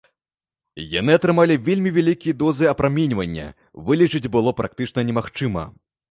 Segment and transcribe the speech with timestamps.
[0.99, 3.45] Яны атрымалі вельмі вялікія дозы апраменьвання,
[3.89, 5.63] вылечыць было практычна немагчыма.